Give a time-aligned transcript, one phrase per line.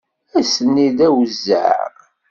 [0.39, 1.79] Ass-nni d awezzeɛ.